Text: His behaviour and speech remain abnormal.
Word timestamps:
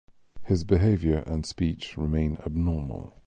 His 0.41 0.63
behaviour 0.63 1.17
and 1.27 1.45
speech 1.45 1.95
remain 1.95 2.37
abnormal. 2.43 3.13